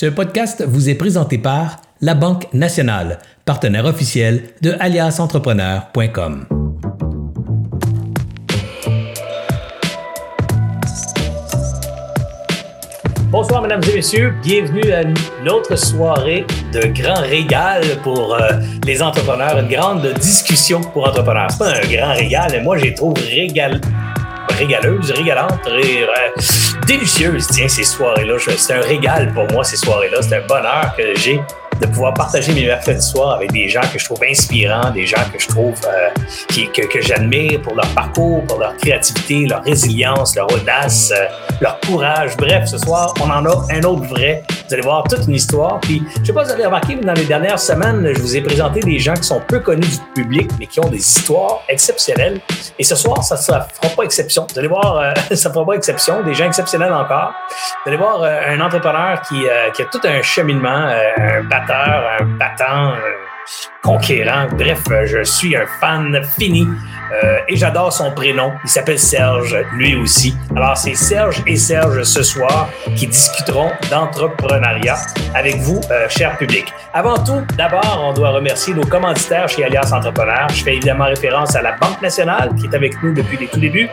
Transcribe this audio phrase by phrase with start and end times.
[0.00, 6.46] Ce podcast vous est présenté par La Banque Nationale, partenaire officiel de aliasentrepreneur.com.
[13.30, 14.32] Bonsoir, mesdames et messieurs.
[14.42, 18.52] Bienvenue à une autre soirée de grand régal pour euh,
[18.86, 21.50] les entrepreneurs, une grande discussion pour entrepreneurs.
[21.50, 23.82] C'est pas un grand régal, mais moi, j'ai trouvé régal,
[24.60, 26.06] régaleuse, régalante, ré,
[26.86, 28.34] délicieuse, tiens, ces soirées-là.
[28.38, 30.20] C'est un régal pour moi, ces soirées-là.
[30.20, 31.40] C'est un bonheur que j'ai
[31.80, 35.24] de pouvoir partager mes mercredis soirs avec des gens que je trouve inspirants, des gens
[35.32, 36.10] que je trouve euh,
[36.48, 41.26] qui, que, que j'admire pour leur parcours, pour leur créativité, leur résilience, leur audace, euh,
[41.60, 42.36] leur courage.
[42.36, 44.42] Bref, ce soir, on en a un autre vrai.
[44.70, 45.80] Vous allez voir toute une histoire.
[45.80, 48.36] Puis, je sais pas si vous avez remarqué, mais dans les dernières semaines, je vous
[48.36, 51.62] ai présenté des gens qui sont peu connus du public, mais qui ont des histoires
[51.68, 52.40] exceptionnelles.
[52.78, 54.46] Et ce soir, ça ne fera pas exception.
[54.52, 56.22] Vous allez voir, euh, ça ne fera pas exception.
[56.22, 57.32] Des gens exceptionnels encore.
[57.50, 60.88] Vous allez voir euh, un entrepreneur qui, euh, qui, a tout un cheminement,
[61.18, 64.46] un batteur, un battant, un conquérant.
[64.52, 66.66] Bref, je suis un fan fini
[67.12, 68.52] euh, et j'adore son prénom.
[68.64, 70.36] Il s'appelle Serge, lui aussi.
[70.54, 74.96] Alors, c'est Serge et Serge ce soir qui discuteront d'entrepreneuriat
[75.34, 76.72] avec vous, euh, cher public.
[76.92, 80.48] Avant tout, d'abord, on doit remercier nos commanditaires chez Alias Entrepreneur.
[80.50, 83.60] Je fais évidemment référence à la Banque nationale qui est avec nous depuis les tout
[83.60, 83.88] débuts,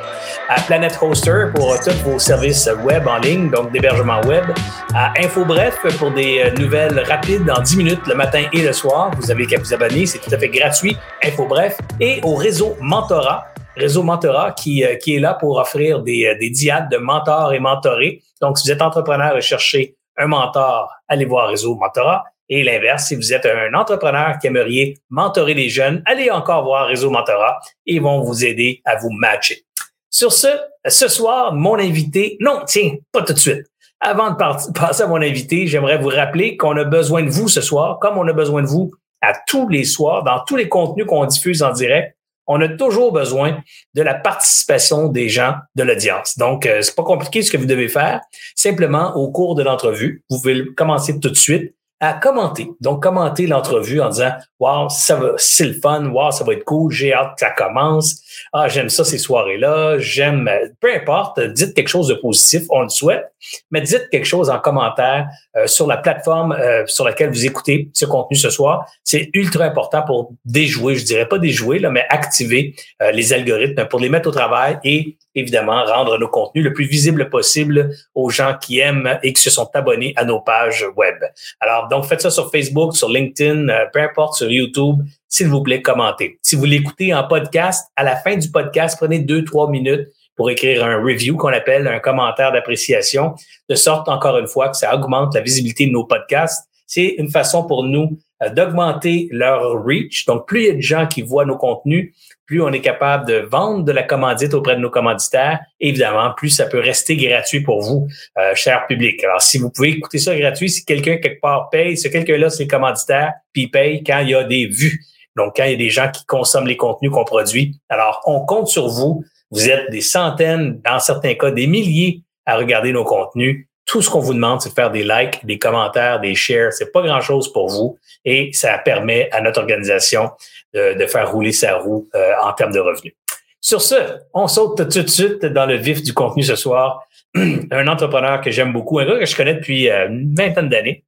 [0.49, 4.45] à Planet Hoster pour tous vos services web en ligne, donc d'hébergement web,
[4.93, 9.11] à InfoBref pour des euh, nouvelles rapides en 10 minutes le matin et le soir.
[9.17, 13.45] Vous avez qu'à vous abonner, c'est tout à fait gratuit, InfoBref, et au réseau Mentorat,
[13.75, 17.53] réseau Mentorat qui, euh, qui est là pour offrir des, euh, des diades de mentors
[17.53, 18.21] et mentorés.
[18.41, 22.23] Donc, si vous êtes entrepreneur et cherchez un mentor, allez voir Réseau Mentorat.
[22.49, 26.87] Et l'inverse, si vous êtes un entrepreneur qui aimeriez mentorer les jeunes, allez encore voir
[26.87, 29.63] Réseau Mentorat et ils vont vous aider à vous matcher.
[30.09, 30.47] Sur ce,
[30.87, 33.65] ce soir, mon invité, non, tiens, pas tout de suite.
[33.99, 37.61] Avant de passer à mon invité, j'aimerais vous rappeler qu'on a besoin de vous ce
[37.61, 38.91] soir, comme on a besoin de vous
[39.21, 43.11] à tous les soirs, dans tous les contenus qu'on diffuse en direct on a toujours
[43.11, 43.61] besoin
[43.93, 46.37] de la participation des gens de l'audience.
[46.37, 48.21] Donc, euh, c'est pas compliqué ce que vous devez faire.
[48.55, 52.69] Simplement, au cours de l'entrevue, vous pouvez commencer tout de suite à commenter.
[52.79, 56.63] Donc, commenter l'entrevue en disant Wow, ça va, c'est le fun, wow, ça va être
[56.63, 58.21] cool, j'ai hâte que ça commence.
[58.53, 60.47] Ah, j'aime ça ces soirées-là, j'aime.
[60.47, 63.31] Euh, peu importe, dites quelque chose de positif, on le souhaite,
[63.71, 67.89] mais dites quelque chose en commentaire euh, sur la plateforme euh, sur laquelle vous écoutez
[67.93, 68.87] ce contenu ce soir.
[69.03, 72.75] C'est ultra important pour déjouer, je dirais pas déjouer, là, mais activer
[73.13, 77.29] les algorithmes pour les mettre au travail et évidemment rendre nos contenus le plus visible
[77.29, 81.15] possible aux gens qui aiment et qui se sont abonnés à nos pages web.
[81.59, 85.81] Alors, donc, faites ça sur Facebook, sur LinkedIn, peu importe, sur YouTube s'il vous plaît,
[85.81, 86.39] commentez.
[86.41, 90.49] Si vous l'écoutez en podcast, à la fin du podcast, prenez deux, trois minutes pour
[90.49, 93.35] écrire un review qu'on appelle un commentaire d'appréciation,
[93.69, 96.67] de sorte, encore une fois, que ça augmente la visibilité de nos podcasts.
[96.85, 100.25] C'est une façon pour nous euh, d'augmenter leur reach.
[100.25, 102.13] Donc, plus il y a de gens qui voient nos contenus,
[102.47, 105.59] plus on est capable de vendre de la commandite auprès de nos commanditaires.
[105.79, 108.07] Évidemment, plus ça peut rester gratuit pour vous,
[108.39, 109.21] euh, cher public.
[109.23, 112.63] Alors, si vous pouvez écouter ça gratuit, si quelqu'un quelque part paye, ce quelqu'un-là, c'est
[112.63, 115.03] le commanditaire, puis il paye quand il y a des vues.
[115.35, 118.45] Donc, quand il y a des gens qui consomment les contenus qu'on produit, alors on
[118.45, 119.23] compte sur vous.
[119.51, 123.66] Vous êtes des centaines, dans certains cas des milliers à regarder nos contenus.
[123.87, 126.73] Tout ce qu'on vous demande, c'est de faire des likes, des commentaires, des shares.
[126.73, 130.31] C'est pas grand-chose pour vous et ça permet à notre organisation
[130.73, 133.13] de, faire rouler sa roue euh, en termes de revenus.
[133.61, 133.95] Sur ce,
[134.33, 137.07] on saute tout de suite dans le vif du contenu ce soir.
[137.35, 141.03] un entrepreneur que j'aime beaucoup, un gars que je connais depuis euh, une vingtaine d'années,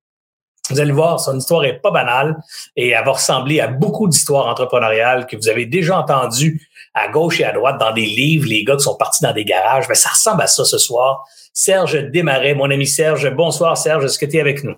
[0.69, 2.37] vous allez voir, son histoire est pas banale
[2.75, 7.39] et elle va ressembler à beaucoup d'histoires entrepreneuriales que vous avez déjà entendues à gauche
[7.39, 9.85] et à droite dans des livres, les gars qui sont partis dans des garages.
[9.89, 11.25] Mais ça ressemble à ça ce soir.
[11.53, 13.29] Serge Desmarais, mon ami Serge.
[13.33, 14.75] Bonsoir Serge, est-ce que tu es avec nous?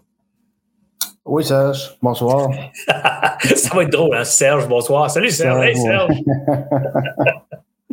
[1.25, 1.95] Oui, Serge.
[2.01, 2.49] Bonsoir.
[2.87, 4.67] ça va être drôle, hein, Serge.
[4.67, 5.09] Bonsoir.
[5.11, 5.65] Salut Serge.
[5.65, 6.13] Hey, Serge.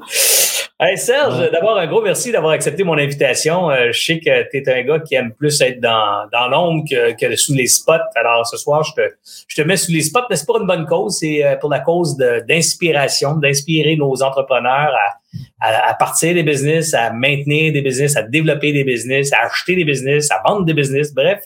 [0.81, 3.69] Hey Serge, d'abord un gros merci d'avoir accepté mon invitation.
[3.69, 6.84] Euh, je sais que tu es un gars qui aime plus être dans, dans l'ombre
[6.89, 7.94] que, que, sous les spots.
[8.15, 9.00] Alors ce soir, je te,
[9.49, 11.19] je te mets sous les spots, mais c'est pour une bonne cause?
[11.19, 14.94] C'est euh, pour la cause d'inspiration, d'inspirer nos entrepreneurs
[15.61, 19.75] à, à, partir des business, à maintenir des business, à développer des business, à acheter
[19.75, 21.12] des business, à vendre des business.
[21.12, 21.43] Bref,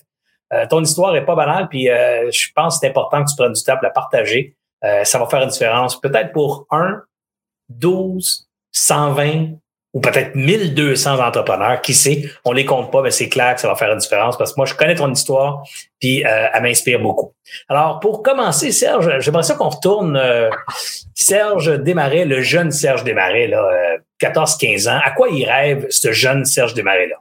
[0.53, 3.55] euh, ton histoire est pas banale, puis je pense que c'est important que tu prennes
[3.55, 4.57] du temps pour la partager.
[5.05, 5.99] ça va faire une différence.
[5.99, 7.01] Peut-être pour un,
[7.71, 9.51] 12, 120
[9.95, 13.69] ou peut-être 1200 entrepreneurs, qui sait, on les compte pas, mais c'est clair que ça
[13.69, 15.63] va faire une différence parce que moi, je connais ton histoire,
[16.01, 17.35] puis euh, elle m'inspire beaucoup.
[17.69, 20.17] Alors, pour commencer, Serge, j'aimerais ça qu'on retourne.
[20.17, 20.49] Euh,
[21.15, 23.63] Serge Desmarais, le jeune Serge Desmarais, là,
[24.21, 27.17] 14-15 euh, ans, à quoi il rêve, ce jeune Serge Desmarais-là?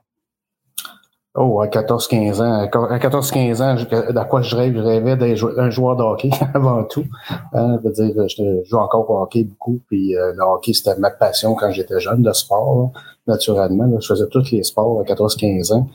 [1.33, 2.67] Oh, à 14-15 ans.
[2.89, 4.75] À 14-15 ans, à quoi je rêve?
[4.75, 7.05] Je rêvais d'être un joueur de hockey avant tout.
[7.53, 10.97] Hein, je veux dire, je joue encore au hockey beaucoup, puis euh, le hockey, c'était
[10.97, 12.91] ma passion quand j'étais jeune, le sport,
[13.27, 13.87] naturellement.
[13.99, 15.87] je faisais tous les sports à 14-15 ans.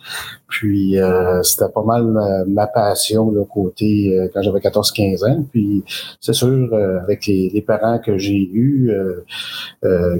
[0.48, 2.04] Puis euh, c'était pas mal
[2.46, 5.44] ma, passion, le côté euh, quand j'avais 14-15 ans.
[5.50, 5.82] Puis
[6.20, 8.92] c'est sûr, avec les, parents que j'ai eus,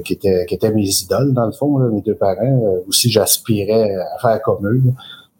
[0.03, 4.19] qui, étaient, qui étaient mes idoles, dans le fond, mes deux parents, aussi j'aspirais à
[4.21, 4.81] faire comme eux.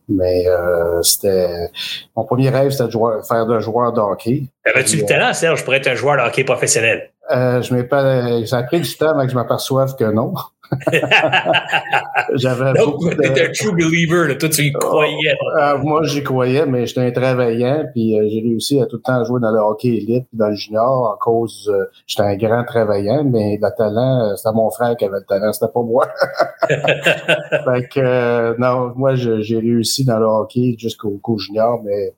[0.10, 1.70] Mais euh, c'était
[2.16, 2.98] mon premier rêve, c'était de
[3.28, 4.46] faire de joueur de hockey.
[4.66, 7.12] Avais-tu le euh, talent, Serge, pour être un joueur de hockey professionnel?
[7.30, 8.46] Euh, je m'ai pas.
[8.46, 10.34] Ça a pris du temps avant que je m'aperçoive que non.
[12.36, 13.48] J'avais beaucoup de...
[13.48, 14.36] un true believer, là.
[14.36, 15.36] toi tu y croyais.
[15.60, 19.02] Euh, moi j'y croyais, mais j'étais un travaillant, puis euh, j'ai réussi à tout le
[19.02, 22.64] temps jouer dans le hockey élite, dans le junior, en cause, euh, j'étais un grand
[22.66, 26.08] travaillant, mais le talent, c'était mon frère qui avait le talent, c'était pas moi.
[26.70, 32.14] fait que non, moi j'ai réussi dans le hockey jusqu'au junior, mais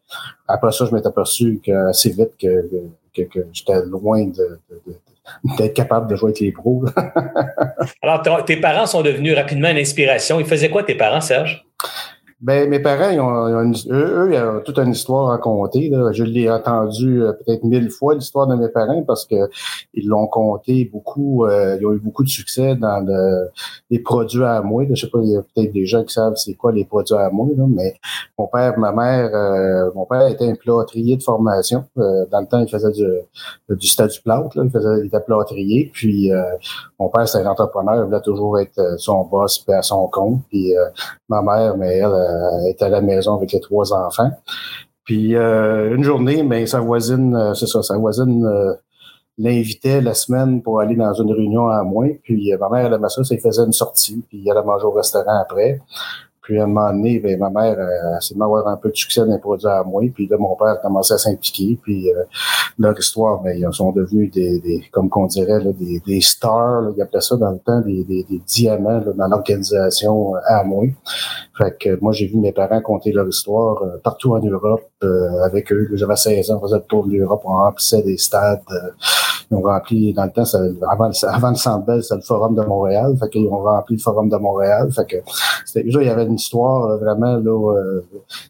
[0.48, 2.68] après ça, je m'étais aperçu que, assez vite que,
[3.16, 4.94] que, que j'étais loin de, de
[5.58, 6.86] d'être capable de jouer avec les pros.
[8.02, 10.40] Alors, tes parents sont devenus rapidement une inspiration.
[10.40, 11.66] Ils faisaient quoi tes parents, Serge?
[12.42, 13.48] Ben, mes parents, ils ont,
[13.92, 15.90] eux, ils ont toute une histoire à raconter.
[15.90, 16.14] Là.
[16.14, 19.36] Je l'ai entendu euh, peut-être mille fois, l'histoire de mes parents, parce que
[19.94, 21.46] ils l'ont compté beaucoup.
[21.46, 23.50] Euh, ils ont eu beaucoup de succès dans le,
[23.90, 24.86] les produits à moi.
[24.90, 27.14] Je sais pas, il y a peut-être des gens qui savent c'est quoi les produits
[27.14, 27.96] à moi, là, mais
[28.38, 31.84] mon père, ma mère, euh, mon père était un plâtrier de formation.
[31.98, 33.06] dans le temps, il faisait du,
[33.70, 34.64] du du plâtre, là.
[34.64, 35.92] Il, faisait, il était plâtrier.
[35.92, 36.32] Puis
[36.98, 40.40] mon père, c'était un entrepreneur, il voulait toujours être son boss, puis à son compte.
[40.48, 40.74] Puis
[41.28, 44.32] ma mère, mais elle euh, était à la maison avec les trois enfants.
[45.04, 48.48] Puis euh, une journée, mais sa voisine, euh, c'est ça, sa voisine
[49.38, 52.10] l'invitait la semaine pour aller dans une réunion à moins.
[52.24, 54.92] Puis ma mère, elle aimait ça, ça faisait une sortie, puis elle allait manger au
[54.92, 55.80] restaurant après.
[56.50, 59.22] Puis à un moment donné, ben, ma mère a s'est avoir un peu de succès
[59.22, 60.02] dans les produits à moi.
[60.12, 61.78] Puis là, mon père a commencé à s'impliquer.
[61.80, 62.24] Puis euh,
[62.80, 66.92] leur histoire, ben, ils sont devenus des, comme qu'on dirait, des, des stars.
[66.98, 70.86] Ils appelaient ça dans le temps des, des, diamants dans l'organisation euh, à moi.
[71.60, 74.82] Fait que moi, j'ai vu mes parents compter leur histoire euh, partout en Europe
[75.46, 75.90] avec eux.
[75.94, 78.62] J'avais 16 ans, on faisait le tour de l'Europe, on remplissait des stades.
[79.52, 80.60] ils ont rempli, dans le temps, ça,
[80.90, 83.16] avant, avant le Centre Bell, c'était le Forum de Montréal.
[83.20, 84.92] Fait qu'ils ont rempli le Forum de Montréal.
[84.92, 85.18] Fait que
[85.66, 88.06] c'était, il y avait une histoire vraiment là, euh,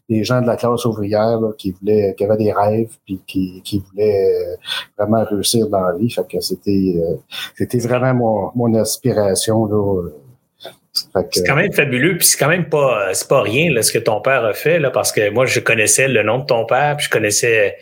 [0.08, 3.82] des gens de la classe ouvrière qui voulaient, qui avaient des rêves, puis qui, qui
[3.90, 4.56] voulaient euh,
[4.98, 6.10] vraiment réussir dans la vie.
[6.10, 7.16] Fait que c'était, euh,
[7.56, 10.02] c'était vraiment mon, mon aspiration là.
[10.92, 13.98] C'est quand même fabuleux, puis c'est quand même pas, c'est pas rien là, ce que
[13.98, 16.96] ton père a fait là, parce que moi je connaissais le nom de ton père,
[16.96, 17.76] puis je connaissais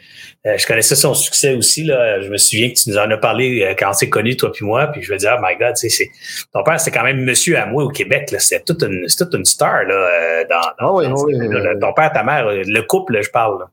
[0.47, 1.85] euh, je connaissais son succès aussi.
[1.85, 2.21] Là.
[2.21, 4.53] Je me souviens que tu nous en as parlé euh, quand on s'est connus, toi
[4.53, 4.87] puis moi.
[4.87, 6.11] Puis je veux dire, oh my God, tu sais,
[6.53, 8.33] ton père, c'est quand même monsieur à moi au Québec.
[8.39, 11.49] C'est toute une, toute une star là, euh, dans, dans, oui, oui,
[11.81, 13.65] ton père, ta mère, le couple, je parle.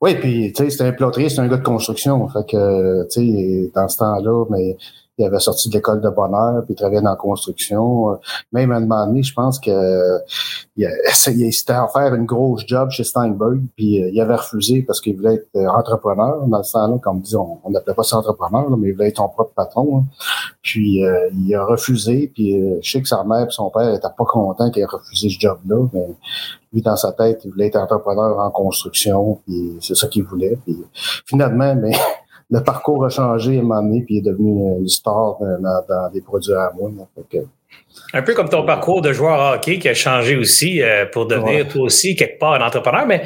[0.00, 2.28] Oui, puis tu sais, c'était un plâtrier, c'est un gars de construction.
[2.28, 4.76] Fait que, tu sais, dans ce temps-là, mais
[5.22, 8.18] il avait sorti de l'école de bonheur, puis il travaillait dans la construction.
[8.52, 10.20] Même à un moment donné, je pense que
[10.76, 15.00] il, s'était à faire une grosse job chez Steinberg, puis euh, il avait refusé parce
[15.00, 16.46] qu'il voulait être euh, entrepreneur.
[16.46, 19.28] Dans ce temps-là, comme dit, on n'appelait pas ça entrepreneur, mais il voulait être son
[19.28, 19.98] propre patron.
[19.98, 20.04] Hein.
[20.62, 24.08] Puis euh, il a refusé, puis je sais que sa mère et son père n'étaient
[24.16, 26.06] pas contents qu'il ait refusé ce job-là, mais
[26.72, 30.58] lui, dans sa tête, il voulait être entrepreneur en construction, puis c'est ça qu'il voulait.
[30.64, 30.76] Puis
[31.26, 31.92] finalement, mais
[32.52, 35.84] le parcours a changé à un moment donné, puis il est devenu une star dans,
[35.88, 36.90] dans des produits à moi.
[38.12, 41.66] Un peu comme ton parcours de joueur hockey qui a changé aussi euh, pour devenir
[41.68, 43.06] toi aussi quelque part un entrepreneur.
[43.06, 43.22] Mais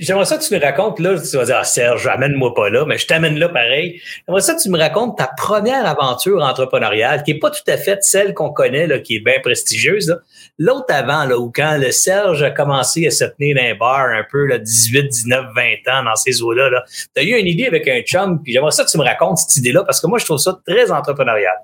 [0.00, 2.86] j'aimerais ça que tu nous racontes, là, tu vas dire, ah, Serge, amène-moi pas là,
[2.86, 4.00] mais je t'amène là pareil.
[4.26, 7.76] J'aimerais ça que tu me racontes ta première aventure entrepreneuriale, qui est pas tout à
[7.76, 10.18] fait celle qu'on connaît, là, qui est bien prestigieuse.
[10.58, 14.24] L'autre avant, là, où quand le Serge a commencé à se tenir un bar un
[14.30, 16.82] peu, là, 18, 19, 20 ans, dans ces eaux-là, -là,
[17.14, 19.38] tu as eu une idée avec un chum, puis j'aimerais ça que tu me racontes
[19.38, 21.56] cette idée-là, parce que moi, je trouve ça très entrepreneurial.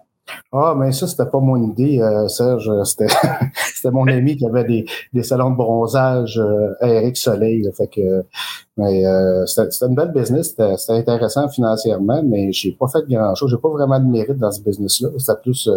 [0.52, 2.70] Ah, mais ça, c'était pas mon idée, euh, Serge.
[2.84, 3.06] C'était,
[3.74, 7.68] c'était mon ami qui avait des, des salons de bronzage euh, à Eric Soleil.
[7.76, 8.24] fait que,
[8.78, 10.50] mais euh, c'était, une belle business.
[10.50, 13.50] C'était, c'était, intéressant financièrement, mais j'ai pas fait grand-chose.
[13.50, 15.10] J'ai pas vraiment de mérite dans ce business-là.
[15.18, 15.76] C'était plus euh,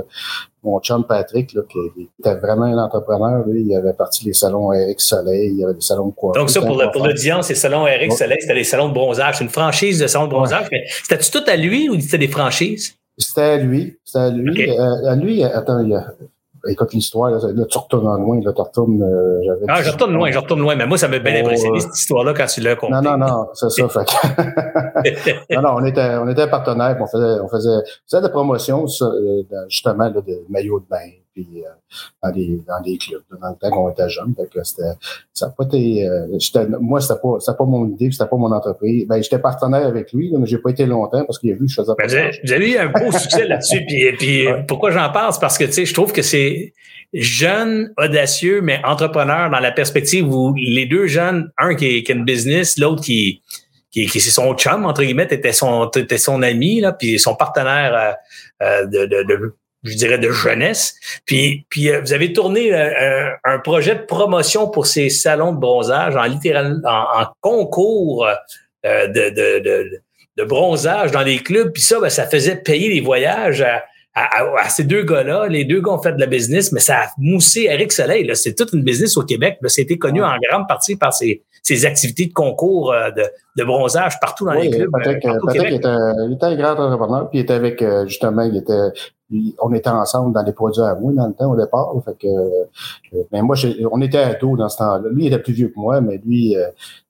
[0.64, 1.78] mon chum Patrick, là, qui
[2.20, 3.46] était vraiment un entrepreneur.
[3.46, 3.64] Lui.
[3.64, 6.32] Il avait parti les salons Eric Soleil, il y avait des salons de quoi.
[6.36, 9.38] Donc ça, pour, le, pour l'audience, les salons Eric Soleil, c'était des salons de bronzage.
[9.38, 10.68] C'est une franchise de salons de bronzage.
[10.72, 12.96] Mais c'était-tu tout à lui ou c'était des franchises?
[13.18, 13.98] C'était à lui.
[14.04, 14.70] C'était à lui.
[14.70, 16.06] Euh, à lui, attends, il y a,
[16.68, 20.14] écoute l'histoire, là, là, tu retournes loin, là, tu retournes, euh, j'avais Ah, je retourne
[20.14, 22.62] loin, je retourne loin, mais moi, ça m'a bien oh, impressionné, cette histoire-là, quand tu
[22.62, 23.02] l'as compris.
[23.02, 27.40] Non, non, non, c'est ça, fait Non, non, on était, on était partenaires, on faisait,
[27.42, 31.64] on faisait, on faisait des promotions, euh, justement, là, de maillots de bain, puis
[32.24, 34.34] dans, des, dans des clubs, dans le temps qu'on était jeunes.
[34.36, 34.84] que c'était,
[35.34, 36.10] ça n'a pas été,
[36.80, 39.06] moi, c'était pas, c'était pas mon idée, c'était pas mon entreprise.
[39.08, 41.72] Ben, j'étais partenaire avec lui, mais j'ai pas été longtemps parce qu'il a vu que
[41.72, 45.12] je faisais pas ben, Vous avez eu un beau succès là-dessus, puis, puis pourquoi j'en
[45.12, 46.74] parle, c'est parce que, tu sais, je trouve que c'est,
[47.16, 52.16] jeune, audacieux, mais entrepreneur dans la perspective où les deux jeunes, un qui, qui a
[52.16, 53.42] une business, l'autre qui,
[53.92, 57.36] qui, qui c'est son chum, entre guillemets, était son, était son ami, là, puis son
[57.36, 60.96] partenaire euh, euh, de, de, de, je dirais, de jeunesse.
[61.26, 66.16] Puis, puis euh, vous avez tourné un, projet de promotion pour ces salons de bronzage
[66.16, 68.28] en littéral, en, concours
[68.84, 70.02] de, de, de,
[70.38, 71.72] de, bronzage dans les clubs.
[71.72, 73.84] Puis ça, ben, ça faisait payer les voyages à,
[74.16, 75.48] à, ces deux gars-là.
[75.48, 78.30] Les deux gars ont fait de la business, mais ça a moussé Eric Soleil.
[78.36, 79.58] C'est toute une business au Québec.
[79.68, 83.24] C'était connu en grande partie par ses, ses activités de concours euh, de,
[83.58, 84.92] de, bronzage partout dans les clubs.
[84.92, 85.88] Patrick, euh, Patrick était,
[86.28, 88.92] il était un grand entrepreneur, puis il était avec, euh, justement, il était,
[89.60, 91.92] on était ensemble dans les produits à moi dans le temps au départ.
[92.06, 92.28] Fait que,
[93.32, 93.56] mais moi,
[93.92, 95.10] on était ados dans ce temps-là.
[95.12, 96.56] Lui, il était plus vieux que moi, mais lui,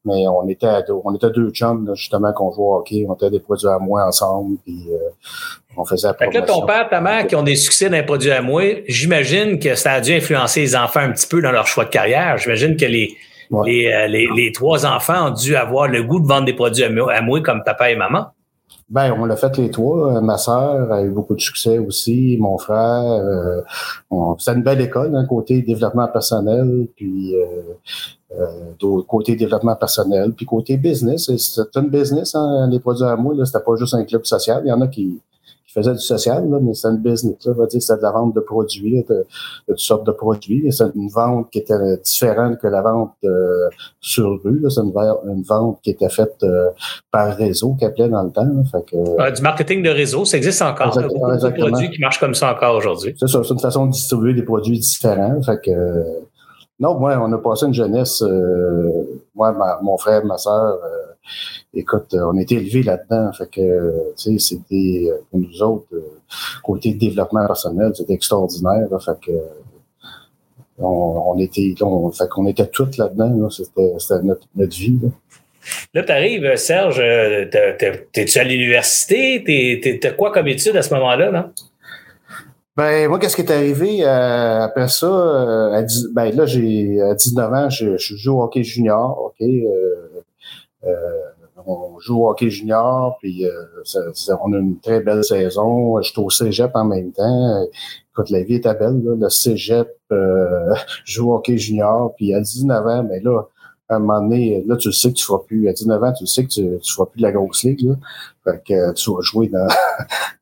[0.05, 1.01] mais on était ados.
[1.03, 3.05] On était deux chums, justement, qu'on jouait au hockey.
[3.09, 4.88] On était des produits à moi ensemble, puis
[5.75, 7.97] on faisait la Fait que là, ton père, ta mère qui ont des succès dans
[7.97, 11.41] les produits à moi, j'imagine que ça a dû influencer les enfants un petit peu
[11.41, 12.38] dans leur choix de carrière.
[12.38, 13.17] J'imagine que les
[13.51, 17.21] euh, les, les, trois enfants ont dû avoir le goût de vendre des produits à
[17.21, 18.27] moi comme papa et maman.
[18.87, 20.15] Ben, on l'a fait les trois.
[20.15, 22.37] Euh, ma sœur a eu beaucoup de succès aussi.
[22.39, 23.01] Mon frère.
[23.03, 23.61] Euh,
[24.37, 30.45] c'est une belle école d'un côté développement personnel, puis euh, euh, côté développement personnel, puis
[30.45, 31.31] côté business.
[31.35, 33.33] C'est une business, hein, les produits à moi.
[33.43, 34.61] C'était pas juste un club social.
[34.65, 35.19] Il y en a qui,
[35.75, 37.36] faisait du social, là, mais c'est une business.
[37.46, 39.25] Là, va dire, c'était de la vente de produits, de, de,
[39.67, 40.72] toutes sortes de produits.
[40.72, 44.63] C'est une vente qui était différente que la vente euh, sur rue.
[44.70, 44.94] C'est une,
[45.25, 46.70] une, vente qui était faite euh,
[47.12, 48.48] par réseau, qui appelait dans le temps.
[48.72, 50.88] fait que, du marketing de réseau, ça existe encore.
[50.88, 53.13] Exactement, il y a beaucoup de produits qui marchent comme ça encore aujourd'hui.
[53.20, 55.41] C'est ça, c'est une façon de distribuer des produits différents.
[55.44, 55.72] Fait que,
[56.79, 60.79] non, moi, on a passé une jeunesse, euh, moi, mon frère, ma soeur,
[61.74, 63.32] écoute, euh, on était élevés là-dedans.
[63.34, 66.01] Fait que, tu sais, c'était, euh, pour nous autres, euh,
[66.63, 68.88] côté développement personnel, c'était extraordinaire.
[69.03, 69.32] fait que,
[70.77, 73.50] on, était, on, fait qu'on était tous là-dedans.
[73.50, 75.00] c'était, notre, notre vie.
[75.94, 76.98] Là, tu arrives, Serge,
[78.12, 80.00] t'es-tu à l'université?
[80.01, 81.50] T'as quoi comme étude à ce moment-là, non?
[82.77, 85.08] Ben, moi, qu'est-ce qui est arrivé après ça?
[85.08, 89.41] à ben, là, j'ai à 19 ans, je, je joue au hockey junior, OK?
[89.41, 90.14] Euh,
[91.65, 93.65] on joue au hockey junior, puis euh,
[94.44, 96.01] on a une très belle saison.
[96.01, 97.65] Je suis au cégep en même temps.
[98.12, 99.15] Écoute, la vie était belle, là.
[99.20, 100.74] le cégep, euh,
[101.06, 103.44] joue au hockey junior, puis à 19 ans, mais là,
[103.88, 106.25] à un moment donné, là, tu sais que tu feras plus, à 19 ans, tu
[106.25, 107.96] sais que tu, ne feras plus de la grosse ligue, là.
[108.44, 109.68] Fait que tu vas jouer dans,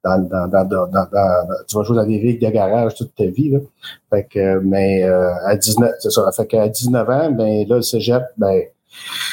[0.03, 1.07] dans, dans, dans, dans,
[1.67, 3.59] tu vas jouer dans des ligues de garage toute ta vie, là.
[4.09, 6.31] Fait que, mais, euh, à 19, c'est ça.
[6.31, 8.61] Fait qu'à 19 ans, ben, là, le cégep, ben,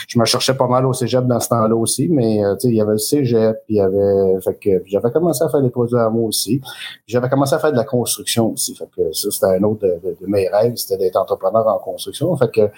[0.08, 2.80] je me cherchais pas mal au cégep dans ce temps-là aussi, mais euh, il y
[2.80, 4.40] avait le cégep, puis il y avait.
[4.40, 6.60] Fait que j'avais commencé à faire des produits à moi aussi.
[7.06, 8.74] J'avais commencé à faire de la construction aussi.
[8.74, 12.34] Fait que ça, c'était un autre de, mes rêves, c'était d'être entrepreneur en construction.
[12.36, 12.70] Fait que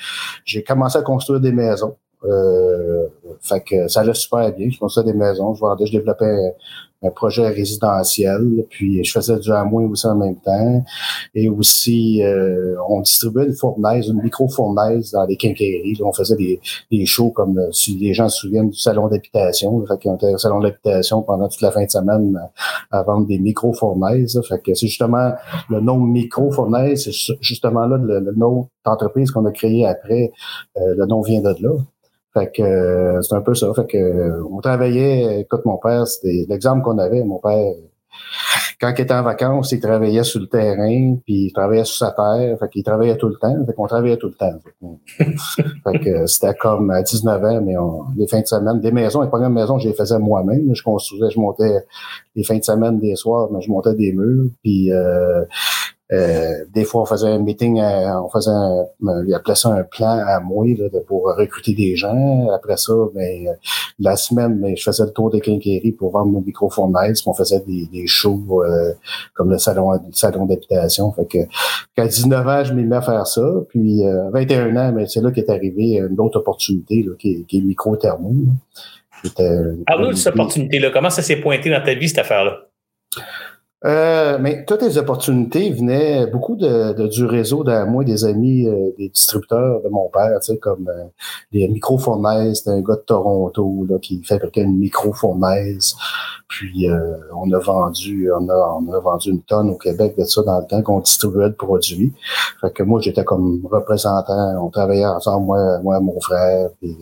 [0.44, 1.96] j'ai commencé à construire des maisons.
[2.24, 3.08] Euh,
[3.40, 4.68] fait que ça allait super bien.
[4.70, 6.54] Je construisais des maisons, je vendais, je développais
[7.02, 10.84] un projet résidentiel, puis je faisais du moins aussi en même temps.
[11.34, 15.98] Et aussi, euh, on distribuait une fournaise, une micro-fournaise dans les quincailleries.
[16.02, 19.84] on faisait des, des shows comme, euh, si les gens se souviennent, du salon d'habitation.
[19.86, 22.38] Fait qu'on était au salon d'habitation pendant toute la fin de semaine
[22.90, 24.40] à vendre des micro-fournaises.
[24.48, 25.32] Fait que c'est justement
[25.68, 30.32] le nom micro-fournaise, c'est justement là le, nom d'entreprise qu'on a créé après.
[30.76, 31.70] Euh, le nom vient de là.
[32.34, 33.72] Fait que euh, c'est un peu ça.
[33.74, 37.72] Fait que on travaillait, écoute, mon père, c'était l'exemple qu'on avait, mon père,
[38.80, 42.10] quand il était en vacances, il travaillait sur le terrain, puis il travaillait sur sa
[42.10, 44.58] terre, fait qu'il travaillait tout le temps, fait qu'on travaillait tout le temps.
[45.16, 49.22] Fait, que c'était comme à 19 ans, mais on, les fins de semaine, des maisons,
[49.22, 50.74] les premières maisons, je les faisais moi-même.
[50.74, 51.84] Je construisais, je montais
[52.34, 55.44] les fins de semaine, des soirs, mais je montais des murs, puis euh,
[56.12, 58.84] euh, des fois, on faisait un meeting, on faisait un,
[59.26, 62.48] il appelait ça un plan à moi là, pour recruter des gens.
[62.54, 63.56] Après ça, ben,
[63.98, 67.22] la semaine, ben, je faisais le tour des quincailleries pour vendre nos micro-fournaises.
[67.26, 68.92] On faisait des, des shows euh,
[69.34, 71.12] comme le salon, le salon d'habitation.
[71.12, 71.38] Fait que
[71.96, 73.48] qu'à 19 ans, je m'ai mis à faire ça.
[73.70, 77.32] Puis euh, 21 ans, mais ben, c'est là qu'est arrivé une autre opportunité là, qui,
[77.32, 78.32] est, qui est micro-thermo.
[79.86, 80.90] Parle-nous de cette opportunité-là.
[80.92, 82.71] Comment ça s'est pointé dans ta vie, cette affaire-là?
[83.84, 88.90] Euh, mais toutes les opportunités venaient beaucoup de, du réseau de moi, des amis, euh,
[88.96, 91.04] des distributeurs de mon père, tu sais, comme euh,
[91.50, 95.96] les micro-fournaises, un gars de Toronto là, qui fabriquait une micro-fournaise.
[96.48, 100.24] Puis euh, on a vendu, on a, on a vendu une tonne au Québec de
[100.24, 102.12] ça dans le temps qu'on distribuait le produit.
[102.60, 106.94] Fait que moi, j'étais comme représentant, on travaillait ensemble, moi, moi mon frère, puis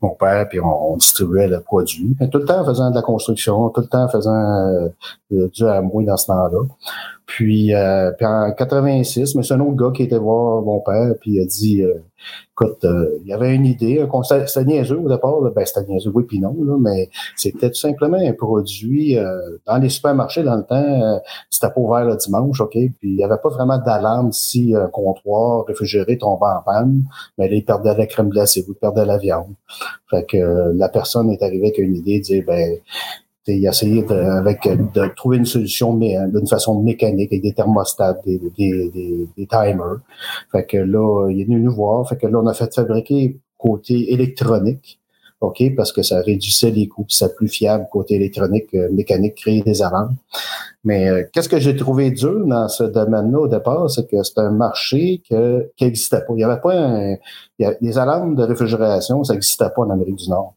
[0.00, 2.16] mon père, puis on, distribuait le produit.
[2.30, 4.88] tout le temps en faisant de la construction, tout le temps en faisant
[5.30, 6.60] du à dans ce temps-là.
[7.26, 11.12] Puis, euh, puis en 86, mais c'est un autre gars qui était voir mon père,
[11.20, 11.94] puis il a dit euh,
[12.52, 15.66] écoute, euh, il y avait une idée, un concept, c'était niaiseux au départ, là, ben
[15.66, 19.18] c'était niaiseux, oui puis non, là, mais c'était tout simplement un produit
[19.66, 21.20] dans les supermarchés dans le temps,
[21.50, 24.86] c'était pas ouvert le dimanche, OK, puis il y avait pas vraiment d'alarme si un
[24.86, 27.02] comptoir réfrigéré tombait en panne,
[27.38, 29.52] mais là, il perdait la crème glacée, vous perdez la viande.
[30.08, 32.78] Fait que la personne est arrivée avec une idée de dire ben
[33.46, 37.42] il a essayé de, avec, de trouver une solution mais euh, d'une façon mécanique avec
[37.42, 40.00] des thermostats, des, des, des, timers.
[40.52, 42.08] Fait que là, il est venu nous voir.
[42.08, 44.98] Fait que là, on a fait fabriquer côté électronique.
[45.42, 49.60] OK, parce que ça réduisait les coûts, c'est plus fiable côté électronique, euh, mécanique, créer
[49.60, 50.16] des alarmes.
[50.82, 54.38] Mais euh, qu'est-ce que j'ai trouvé dur dans ce domaine-là au départ, c'est que c'est
[54.38, 56.32] un marché que, qui n'existait pas.
[56.34, 57.16] Il y avait pas un,
[57.58, 60.54] il y a, les alarmes de réfrigération, ça n'existait pas en Amérique du Nord.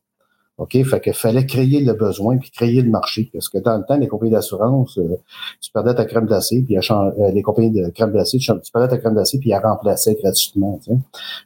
[0.60, 0.84] OK?
[0.84, 3.30] Fait qu'il fallait créer le besoin puis créer le marché.
[3.32, 5.18] Parce que dans le temps, les compagnies d'assurance, euh,
[5.62, 8.98] tu perdais ta crème glacée, puis euh, les compagnies de crème glacée, tu, perdais ta
[8.98, 10.78] crème glacée, puis elles remplaçaient gratuitement.
[10.84, 10.92] Tu.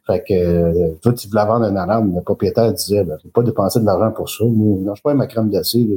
[0.07, 3.79] Fait que euh, toi, tu voulais vendre une alarme, le propriétaire disait ben, pas dépenser
[3.79, 4.45] de l'argent pour ça.
[4.45, 5.87] Moi, je pas ma crème glacée.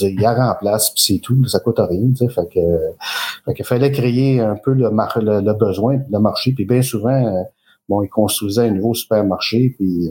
[0.00, 2.10] Il la remplace, puis c'est tout, ça coûte rien.
[2.16, 6.52] Tu fait que, fait fallait créer un peu le, le, le besoin, le marché.
[6.52, 7.46] Puis bien souvent,
[7.86, 10.10] bon, ils construisaient un nouveau supermarché, puis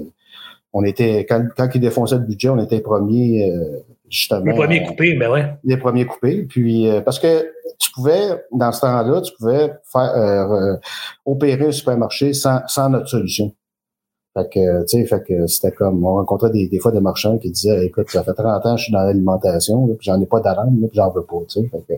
[0.77, 3.79] on était, quand, quand ils défonçaient le budget, on était les premiers, euh,
[4.09, 4.43] justement.
[4.43, 5.45] Les premiers coupés, ben ouais.
[5.63, 6.43] Les premiers coupés.
[6.43, 10.11] Puis, euh, parce que tu pouvais, dans ce temps-là, tu pouvais faire,
[10.51, 10.75] euh,
[11.25, 13.53] opérer un supermarché sans, sans notre solution.
[14.33, 17.37] Fait que, tu sais, fait que c'était comme, on rencontrait des, des fois des marchands
[17.37, 20.25] qui disaient, écoute, ça fait 30 ans que je suis dans l'alimentation, puis j'en ai
[20.25, 21.69] pas d'alarme, puis j'en veux pas, tu sais.
[21.69, 21.93] Fait que,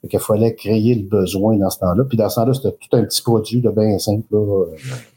[0.00, 2.04] fait qu'il fallait créer le besoin dans ce temps-là.
[2.08, 5.13] Puis dans ce temps-là, c'était tout un petit produit de bien simple, là, qui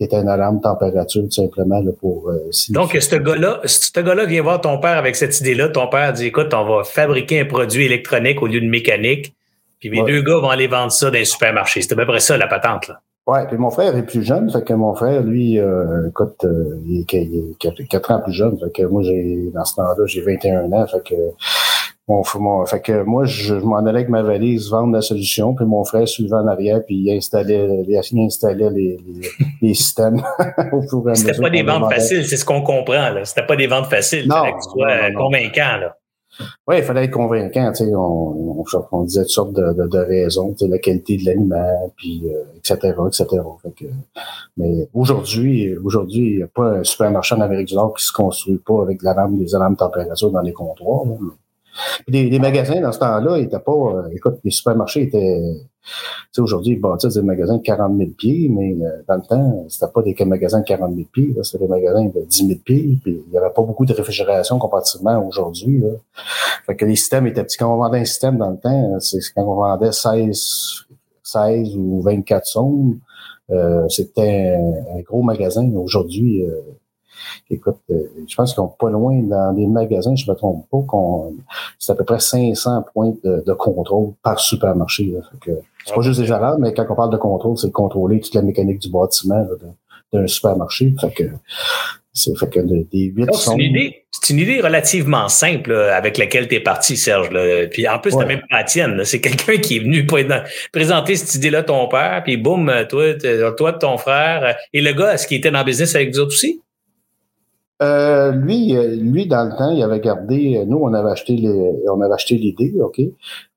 [0.00, 2.28] était une alarme température, tout simplement, là, pour...
[2.30, 5.68] Euh, Donc, ce gars-là, ce gars-là vient voir ton père avec cette idée-là.
[5.68, 9.34] Ton père dit, écoute, on va fabriquer un produit électronique au lieu de mécanique.
[9.80, 11.82] Puis mes deux gars vont aller vendre ça dans les supermarchés.
[11.82, 13.00] C'est à peu près ça, la patente, là.
[13.26, 16.80] Ouais, puis mon frère est plus jeune, fait que mon frère, lui, euh, écoute, euh,
[16.84, 20.06] il, est, il, est, 4 ans plus jeune, fait que moi, j'ai dans ce temps-là,
[20.06, 21.14] j'ai 21 ans, fait que
[22.08, 25.84] mon, fait que moi, je, m'en allais avec ma valise vendre la solution, puis mon
[25.84, 29.28] frère suivait en arrière, puis il installait, il installait les, les,
[29.62, 30.20] les systèmes
[30.72, 33.24] au fur et à C'était pas des ventes faciles, c'est ce qu'on comprend, là.
[33.24, 34.26] C'était pas des ventes faciles.
[34.26, 35.96] Non, fallait que tu convaincant, là.
[36.66, 37.72] Oui, il fallait être convaincant.
[37.72, 40.78] Tu sais, on, on, on, disait toutes sortes de, de, de raisons, tu sais, la
[40.78, 43.26] qualité de l'animal, puis euh, etc., etc.
[43.62, 43.84] Fait que,
[44.56, 48.12] mais aujourd'hui, aujourd'hui, il n'y a pas un supermarché en Amérique du Nord qui se
[48.12, 51.04] construit pas avec l'alarme, les alarmes de température dans les comptoirs.
[51.04, 51.16] Là.
[52.08, 53.72] Les, magasins, dans ce temps-là, étaient pas.
[53.72, 55.40] Euh, écoute, les supermarchés étaient.
[55.84, 55.90] Tu
[56.32, 59.64] sais, aujourd'hui, ils bâtissent des magasins de 40 000 pieds, mais euh, dans le temps,
[59.68, 62.98] c'était pas des magasins de 40 000 pieds, c'était des magasins de 10 000 pieds,
[63.02, 65.82] puis il y avait pas beaucoup de réfrigération comparativement aujourd'hui.
[66.66, 67.56] Fait que les systèmes étaient petits.
[67.56, 70.84] Quand on vendait un système dans le temps, c'est quand on vendait 16,
[71.24, 72.98] 16 ou 24 sondes,
[73.50, 74.56] euh, c'était
[74.94, 75.68] un, gros magasin.
[75.74, 76.60] Aujourd'hui, euh,
[77.50, 81.34] écoute, euh, je pense qu'on pas loin dans les magasins, je me trompe pas, qu'on
[81.78, 85.14] c'est à peu près 500 points de, contrôle par supermarché.
[85.46, 88.34] c'est pas juste des alarmes, mais quand on parle de contrôle, c'est de contrôler toute
[88.34, 89.46] la mécanique du bâtiment
[90.12, 90.94] d'un supermarché.
[91.00, 91.24] Fait que
[92.14, 96.46] c'est fait que des huit C'est une, idée, c'est une idée relativement simple avec laquelle
[96.46, 97.30] tu es parti, Serge.
[97.30, 97.66] Là.
[97.68, 98.26] Puis en plus, ouais.
[98.26, 99.02] même pas la tienne.
[99.04, 100.06] C'est quelqu'un qui est venu
[100.72, 103.14] présenter cette idée-là à ton père, puis boum, toi,
[103.56, 104.56] toi, ton frère.
[104.74, 106.60] Et le gars, est-ce qu'il était dans le business avec vous autres aussi?
[107.82, 110.56] Euh, lui, euh, lui, dans le temps, il avait gardé.
[110.56, 113.00] Euh, nous, on avait acheté les, on avait acheté l'idée, ok?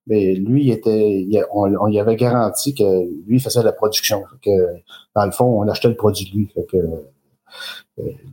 [0.07, 2.83] Mais lui, il était, on, on y avait garanti que
[3.27, 4.23] lui faisait la production.
[4.43, 4.51] Que
[5.15, 6.49] dans le fond, on achetait le produit de lui.
[6.53, 6.77] Fait que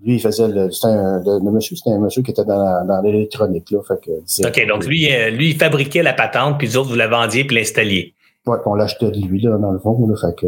[0.05, 3.71] lui, il faisait le, un, le, monsieur, c'était un monsieur qui était dans, dans l'électronique
[3.71, 3.81] là.
[3.87, 7.09] Fait que, ok, donc lui, lui, il fabriquait la patente, puis les autres vous la
[7.09, 8.15] vendiez puis l'installiez.
[8.47, 10.07] Ouais, on l'achetait de lui là dans le fond.
[10.07, 10.47] Là, fait que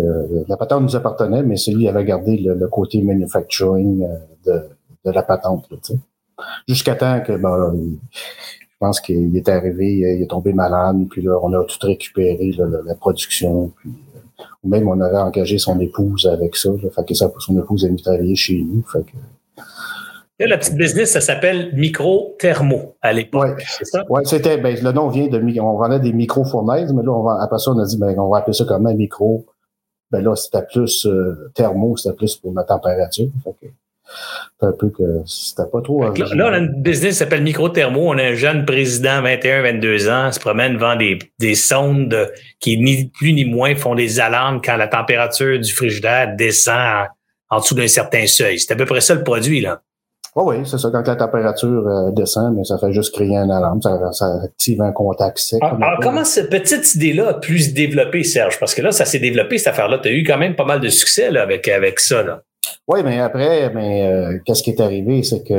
[0.48, 4.07] la patente nous appartenait, mais c'est lui qui avait gardé le, le côté manufacturing
[4.44, 4.62] de
[5.05, 5.69] de la patente.
[6.69, 7.75] Jusqu'à temps que ben,
[8.12, 12.53] je pense qu'il est arrivé, il est tombé malade, puis là, on a tout récupéré,
[12.85, 17.14] la production, puis euh, ou même on avait engagé son épouse avec ça, fait que
[17.14, 19.17] ça, son épouse est venue travailler chez nous, fait que
[20.40, 23.57] la petite business, ça s'appelle Micro Thermo à l'époque.
[23.57, 24.05] Oui, c'est ça?
[24.09, 27.38] Oui, c'était, ben, le nom vient de, on vendait des micro-fournaises, mais là, on va,
[27.40, 29.47] après ça, on a dit, ben, on va appeler ça comme un micro.
[30.11, 33.29] Ben là, c'était plus euh, thermo, c'était plus pour la température.
[33.43, 33.73] Fait
[34.61, 36.03] un peu que c'était pas trop.
[36.03, 38.09] Là, là, on a une business qui s'appelle Micro Thermo.
[38.09, 42.79] On a un jeune président, 21, 22 ans, se promène vend des, des sondes qui,
[42.79, 47.09] ni plus ni moins, font des alarmes quand la température du frigidaire descend
[47.51, 48.59] en dessous d'un certain seuil.
[48.59, 49.83] C'est à peu près ça le produit, là.
[50.37, 50.88] oui, c'est ça.
[50.90, 54.93] Quand la température euh, descend, mais ça fait juste créer un alarme, ça, active un
[54.93, 55.62] contact sec.
[55.62, 58.59] Alors, ah, ah, comment cette petite idée-là a pu se développer, Serge?
[58.59, 59.99] Parce que là, ça s'est développé, cette affaire-là.
[59.99, 62.23] Tu as eu quand même pas mal de succès là, avec, avec ça.
[62.23, 62.43] Là.
[62.87, 65.55] Oui, mais après, mais euh, qu'est-ce qui est arrivé, c'est que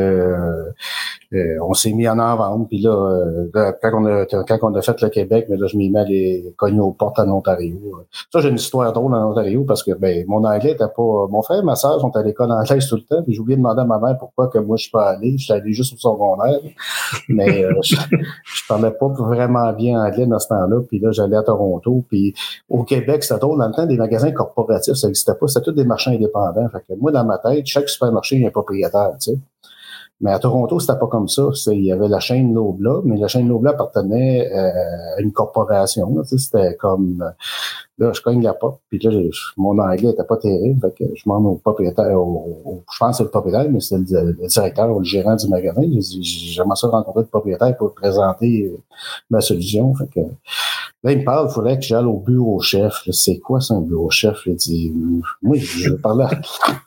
[1.33, 3.49] euh, on s'est mis en avant, puis là, euh,
[3.81, 6.03] quand on a quand on a fait le Québec, mais là, je m'y mets à
[6.03, 7.79] les cogner aux portes en Ontario.
[8.31, 11.27] Ça, j'ai une histoire drôle en Ontario parce que ben mon anglais était pas.
[11.27, 13.57] Mon frère et ma soeur sont à l'école anglaise tout le temps, puis j'ai oublié
[13.57, 15.35] de demander à ma mère pourquoi que moi je suis pas allé.
[15.39, 16.59] Je suis allé juste au secondaire.
[17.27, 20.81] Mais je, je, parlais pas vraiment bien anglais dans ce temps-là.
[20.87, 22.03] Puis là, j'allais à Toronto.
[22.07, 22.35] Puis
[22.69, 23.57] au Québec, c'était drôle.
[23.57, 25.47] Dans le temps, des magasins corporatifs, ça n'existait pas.
[25.47, 26.69] C'était tous des marchands indépendants.
[26.69, 29.39] Fait que moi, dans ma tête, chaque supermarché, a un propriétaire, tu sais.
[30.21, 31.43] Mais à Toronto, c'était pas comme ça.
[31.67, 36.15] Il y avait la chaîne Lobla, mais la chaîne Lobla appartenait euh, à une corporation.
[36.23, 37.33] C'était comme
[37.97, 39.11] là, je cogne la porte, puis là,
[39.57, 40.79] mon anglais était pas terrible.
[40.81, 44.47] Fait que je demande au propriétaire, je pense que c'est le propriétaire, mais c'est le,
[44.47, 45.81] directeur ou le gérant du magasin.
[46.21, 48.71] J'aimerais ça rencontrer le propriétaire pour présenter
[49.29, 49.93] ma solution.
[49.95, 50.21] Fait que
[51.05, 53.03] Là, il me parle, il faudrait que j'aille au bureau chef.
[53.11, 54.39] C'est quoi ça, un bureau chef?
[54.47, 54.91] Il dit,
[55.43, 56.25] oui, je vais parler.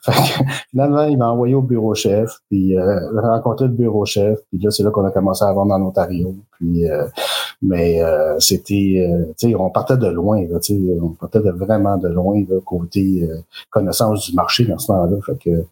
[0.71, 4.71] finalement, il m'a envoyé au bureau chef, puis euh, rencontré le bureau chef, puis là,
[4.71, 6.35] c'est là qu'on a commencé à vendre en Ontario.
[6.61, 7.07] Euh,
[7.61, 9.05] mais euh, c'était,
[9.43, 10.59] euh, on partait de loin, là,
[11.01, 13.27] on partait de vraiment de loin, là, côté
[13.69, 15.17] connaissance du marché dans ce temps-là.
[15.43, 15.65] Que,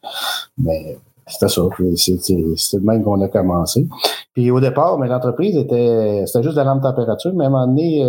[0.58, 0.98] mais
[1.28, 1.62] c'était ça.
[1.96, 3.88] C'est le même qu'on a commencé.
[4.34, 7.68] Puis au départ, mais l'entreprise était c'était juste de la température, mais à un moment
[7.68, 8.06] donné,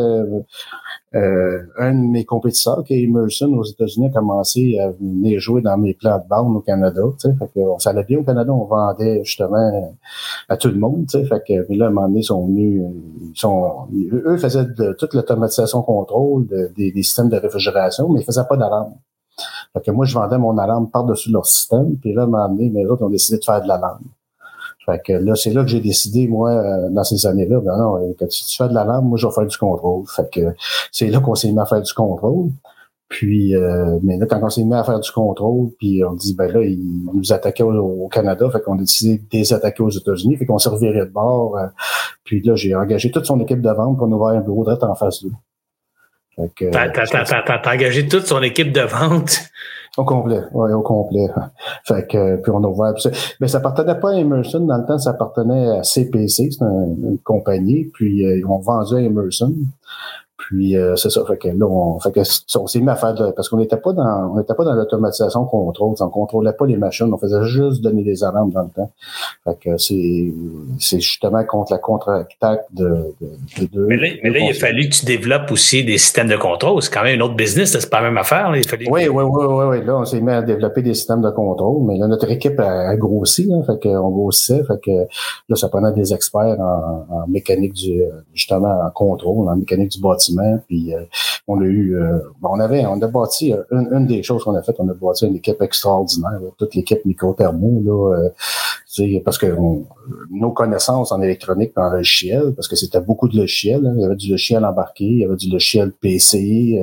[1.15, 5.63] euh, un de mes compétiteurs, qui est Emerson aux États-Unis, a commencé à venir jouer
[5.63, 7.01] dans mes plans de au Canada.
[7.21, 9.95] Fait que ça allait bien au Canada, on vendait justement
[10.49, 11.11] à tout le monde.
[11.11, 12.83] Fait que puis là, à un moment donné, ils sont venus,
[13.23, 18.25] ils sont, eux faisaient de, toute l'automatisation contrôle des, des, systèmes de réfrigération, mais ils
[18.25, 18.93] faisaient pas d'alarme.
[19.73, 22.49] Fait que moi, je vendais mon alarme par-dessus leur système, puis là, à un moment
[22.49, 24.05] donné, mes autres ont décidé de faire de l'alarme.
[24.89, 28.15] Fait que là, c'est là que j'ai décidé, moi, euh, dans ces années-là, ben non,
[28.19, 30.05] quand tu, fais de l'alarme, moi, je vais faire du contrôle.
[30.09, 30.41] Fait que
[30.91, 32.49] c'est là qu'on s'est mis à faire du contrôle.
[33.09, 36.35] Puis, euh, mais là, quand on s'est mis à faire du contrôle, puis on dit,
[36.35, 39.91] ben là, ils nous attaquaient au, Canada, fait qu'on a décidé de les attaquer aux
[39.91, 41.59] États-Unis, fait qu'on s'est reviré de bord.
[41.59, 41.67] Euh,
[42.25, 44.73] puis là, j'ai engagé toute son équipe de vente pour nous ouvrir un bureau de
[44.85, 45.33] en face d'eux.
[46.57, 49.41] T'as engagé toute son équipe de vente?
[49.99, 51.27] Au complet, oui, au complet.
[51.85, 52.95] Fait que, puis on a ouvert.
[53.41, 57.19] Mais ça appartenait pas à Emerson, dans le temps, ça appartenait à CPC, c'est une,
[57.25, 59.53] compagnie, puis euh, ils ont vendu à Emerson.
[60.39, 62.21] Puis euh, c'est ça, fait que là, on, fait que,
[62.59, 64.73] on s'est mis à faire de, parce qu'on n'était pas dans on n'était pas dans
[64.73, 68.69] l'automatisation contrôle, on contrôlait pas les machines, on faisait juste donner des alarmes dans le
[68.69, 68.93] temps.
[69.45, 70.33] Fait que c'est
[70.79, 74.89] c'est justement contre la contre-attaque de, de, de, Mais là, mais là il a fallu
[74.89, 76.81] que tu développes aussi des systèmes de contrôle.
[76.83, 78.53] C'est quand même une autre business, c'est pas la même affaire.
[78.53, 78.59] Là.
[78.59, 78.89] Il fallait...
[78.89, 79.85] oui, oui, oui, oui, oui.
[79.85, 82.95] Là, on s'est mis à développer des systèmes de contrôle, mais là, notre équipe a,
[82.95, 85.09] grossi, hein, fait qu'on grossissait, fait que
[85.49, 90.01] là, ça prenait des experts en, en mécanique du justement en contrôle, en mécanique du
[90.01, 90.28] bâtiment
[90.67, 91.05] puis euh,
[91.47, 94.63] on a eu, euh, on avait, on a bâti euh, une, des choses qu'on a
[94.63, 98.29] fait, on a bâti une équipe extraordinaire, toute l'équipe micro-thermo là,
[99.25, 99.55] parce que
[100.31, 103.95] nos connaissances en électronique, en logiciel, parce que c'était beaucoup de logiciels, hein.
[103.97, 106.83] il y avait du logiciel embarqué, il y avait du logiciel PC.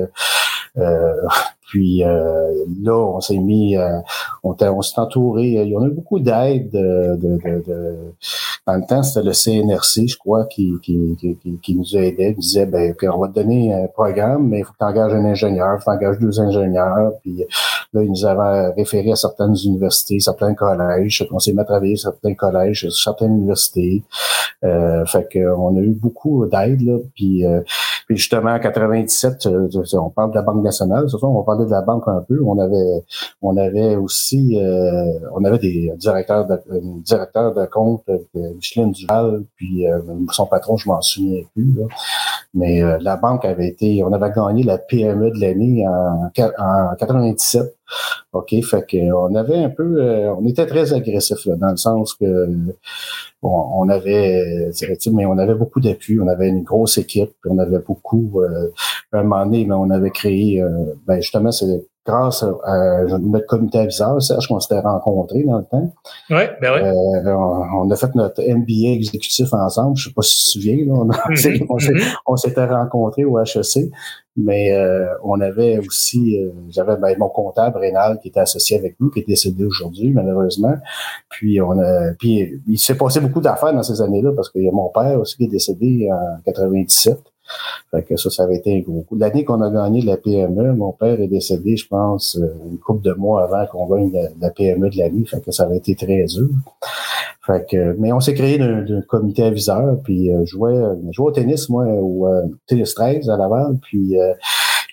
[1.76, 3.98] Euh, puis euh, là, on s'est mis, euh,
[4.42, 5.48] on, on s'est entouré.
[5.48, 7.96] Il y en a eu beaucoup d'aide de, de, de,
[8.66, 12.34] Dans le temps, c'était le CNRC, je crois, qui, qui, qui, qui nous aidait.
[12.36, 15.12] Il disait, ben, on va te donner un programme, mais il faut que tu engages
[15.12, 17.12] un ingénieur, il faut que tu engages deux ingénieurs.
[17.22, 17.44] Puis
[17.92, 21.26] là, ils nous avaient référé à certaines universités, certains collèges.
[21.30, 24.02] On s'est mis à travailler sur certains collèges, certaines universités.
[24.64, 26.80] Euh, fait qu'on a eu beaucoup d'aide.
[26.80, 27.44] Là, puis,
[28.06, 29.48] puis justement, en 97,
[29.94, 32.40] on parle de la Banque nationale, ce on de la banque un peu.
[32.44, 33.04] On avait,
[33.42, 36.56] on avait aussi, euh, on avait des directeurs de,
[37.02, 38.18] directeur de compte, euh,
[38.54, 39.98] Micheline Duval, puis euh,
[40.30, 41.74] son patron, je m'en souviens plus.
[42.54, 47.76] Mais la banque avait été, on avait gagné la PME de l'année en, en 97.
[48.32, 50.02] OK, fait qu'on avait un peu,
[50.36, 52.48] on était très agressif dans le sens que
[53.42, 54.70] on avait,
[55.12, 58.42] mais on avait beaucoup d'appui, on avait une grosse équipe, on avait beaucoup.
[58.42, 58.72] Euh,
[59.12, 60.62] un moment donné, on avait créé,
[61.06, 65.92] ben justement, c'est grâce à, notre comité aviseur, Serge, qu'on s'était rencontrés dans le temps.
[66.30, 66.80] Oui, ben oui.
[66.80, 67.34] Euh,
[67.74, 69.96] on, a fait notre MBA exécutif ensemble.
[69.96, 71.66] Je sais pas si tu te souviens, là, on, mm-hmm.
[71.66, 72.14] Mm-hmm.
[72.26, 73.90] on s'était rencontrés au HEC,
[74.36, 78.96] mais euh, on avait aussi, euh, j'avais ben, mon comptable Rénal qui était associé avec
[79.00, 80.74] nous, qui est décédé aujourd'hui malheureusement.
[81.28, 84.68] Puis on a, puis il s'est passé beaucoup d'affaires dans ces années-là parce qu'il y
[84.68, 87.18] a mon père aussi qui est décédé en 97.
[87.90, 89.16] Fait que ça, ça avait été un gros coup.
[89.16, 93.02] L'année qu'on a gagné la PME, mon père est décédé, je pense, euh, une couple
[93.02, 95.24] de mois avant qu'on gagne la, PME de l'année.
[95.24, 96.48] Fait que ça avait été très dur.
[97.46, 100.74] Fait que, mais on s'est créé d'un comité aviseur, puis euh, je jouais,
[101.18, 104.34] au tennis, moi, au euh, tennis 13 à Laval, puis euh,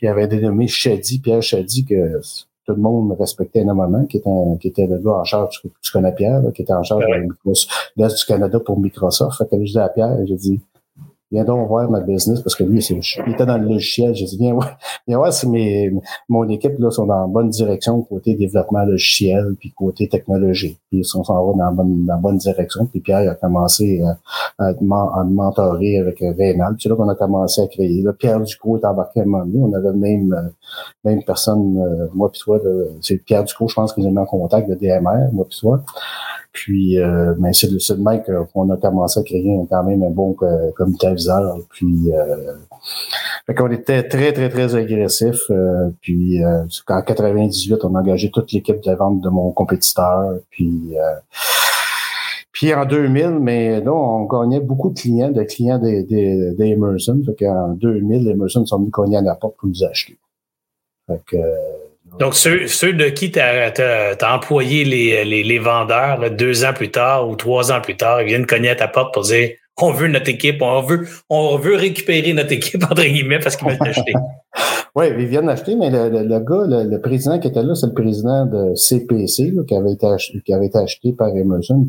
[0.02, 2.22] il y avait dénommé Chadi, Pierre Chadi, que
[2.68, 4.30] tout le monde respectait énormément, qui était,
[4.62, 7.54] qui était le gars en charge, tu, connais Pierre, qui était en charge de
[7.98, 9.39] l'Est du Canada pour Microsoft.
[9.39, 10.62] Fait que je dis à Pierre, j'ai dit,
[11.34, 14.13] viens donc voir ma business parce que lui, il était dans le logiciel.
[14.13, 15.91] J'ai dit, viens voir, viens voir si mes,
[16.30, 20.78] mon équipe là sont dans la bonne direction côté développement logiciel puis côté technologie.
[20.89, 22.86] Puis ils sont s'en va dans la bonne, la bonne direction.
[22.86, 24.02] Puis Pierre a commencé
[24.60, 26.76] à, à, mentorer avec Rénal.
[26.80, 28.04] C'est là qu'on a commencé à créer.
[28.04, 29.60] Là, Pierre Ducot est embarqué à un moment donné.
[29.60, 30.52] On avait même,
[31.04, 32.60] même personne, euh, moi puis toi,
[33.02, 35.82] c'est Pierre Ducot, je pense qu'ils ont mis en contact de DMR, moi puis toi.
[36.54, 40.12] Puis, euh, mais c'est le seul mec qu'on a commencé à créer quand même un
[40.12, 40.36] bon
[40.76, 41.58] comité aviseur.
[41.72, 42.54] Puis, euh,
[43.46, 45.36] fait qu'on était très, très, très agressif.
[45.50, 50.36] Euh, puis, euh, en 98, on a engagé toute l'équipe de vente de mon compétiteur.
[50.50, 51.16] Puis, euh,
[52.54, 56.68] puis en 2000, mais là, on gagnait beaucoup de clients, de clients des, des, des
[56.68, 57.22] Emerson.
[57.26, 60.18] Fait qu'en 2000, les Emerson sont venus cogner à la porte pour nous acheter.
[61.08, 61.38] Fait que
[62.19, 66.91] donc, ceux, ceux de qui tu as, employé les, les, les vendeurs deux ans plus
[66.91, 69.49] tard ou trois ans plus tard, ils viennent cogner à ta porte pour dire
[69.82, 73.69] on veut notre équipe, on veut, on veut récupérer notre équipe, entre guillemets, parce qu'ils
[73.69, 74.13] veulent acheter.
[74.95, 77.93] oui, ils viennent acheter, mais le, le, gars, le, président qui était là, c'est le
[77.93, 81.88] président de CPC, qui, avait été acheté, qui avait été acheté par Emerson.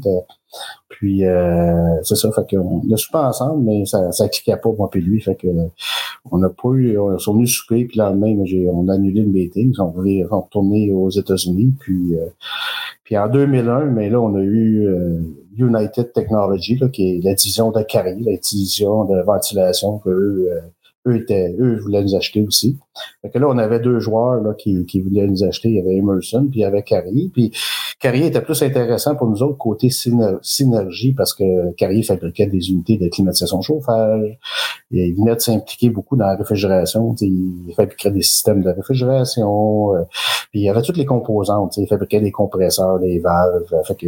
[0.88, 4.88] Puis euh, c'est ça, fait qu'on a soupé ensemble, mais ça, ça cliquait pas, moi
[4.90, 5.20] puis lui.
[5.20, 5.48] Fait que
[6.30, 6.98] on n'a pas eu.
[6.98, 8.36] On sont venus souper, puis le lendemain,
[8.72, 9.70] on a annulé le meeting.
[9.70, 11.74] Ils sont, retournés aux États-Unis.
[11.80, 12.26] Puis, euh,
[13.02, 15.20] puis en 2001, mais là, on a eu euh,
[15.56, 20.50] United Technology, là, qui est la division de Carrier, la division de ventilation que eux,
[21.06, 22.78] eux, étaient, eux voulaient nous acheter aussi.
[23.22, 25.68] Fait que là, on avait deux joueurs là, qui, qui voulaient nous acheter.
[25.68, 27.30] Il y avait Emerson, puis il y avait Carrier.
[27.32, 27.52] Puis
[28.00, 32.96] Carrier était plus intéressant pour nous autres côté synergie parce que Carrier fabriquait des unités
[32.96, 34.38] de climatisation chauffage.
[34.92, 37.14] Et il venait de s'impliquer beaucoup dans la réfrigération.
[37.20, 39.94] Il fabriquait des systèmes de réfrigération.
[39.94, 40.02] Euh,
[40.50, 41.76] puis il y avait toutes les composantes.
[41.78, 43.74] Il fabriquait des compresseurs, des valves.
[43.86, 44.06] Fait que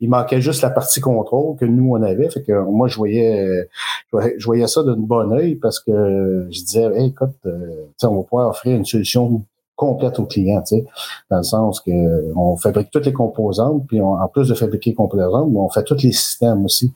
[0.00, 2.30] il manquait juste la partie contrôle que nous, on avait.
[2.30, 3.68] Fait que moi, je voyais,
[4.12, 8.48] je voyais ça d'une bonne œil parce que je disais, écoute, euh, on va pouvoir
[8.48, 9.42] offrir une solution
[9.78, 10.84] complète au client, tu sais,
[11.30, 14.96] dans le sens que on fabrique toutes les composantes, puis en plus de fabriquer les
[14.96, 16.92] composantes, on fait tous les systèmes aussi.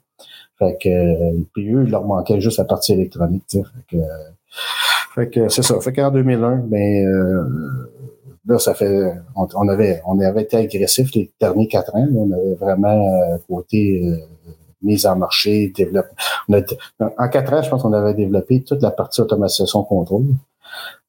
[0.59, 3.64] Fait que puis eux, il leur manquait juste la partie électronique, tu sais.
[5.14, 5.79] Fait que, que c'est ça.
[5.81, 7.44] Fait qu'en 2001, ben euh,
[8.46, 12.07] là, ça fait on, avait on avait été agressif les derniers quatre ans.
[12.16, 14.16] on avait vraiment euh, côté euh,
[14.83, 16.16] mise en marché, développement.
[16.98, 20.25] en quatre ans, je pense qu'on avait développé toute la partie automatisation contrôle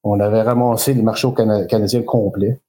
[0.03, 1.27] on avait ramassé les marchés
[1.69, 2.59] canadiens complets.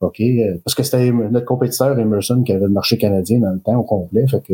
[0.00, 0.20] OK?
[0.20, 3.76] Euh, parce que c'était notre compétiteur Emerson qui avait le marché canadien dans le temps
[3.76, 4.26] au complet.
[4.26, 4.52] Fait que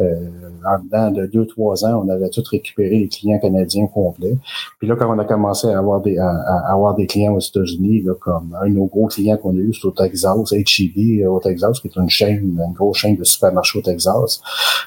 [0.00, 0.30] euh,
[0.66, 4.38] en dedans de deux, trois ans, on avait tout récupéré les clients canadiens complets.
[4.78, 6.30] Puis là, quand on a commencé à avoir des à,
[6.72, 9.86] avoir des clients aux États-Unis, comme un de nos gros clients qu'on a eu, c'est
[9.86, 13.82] au Texas, HEB au Texas, qui est une chaîne, une grosse chaîne de supermarchés au
[13.82, 14.40] Texas.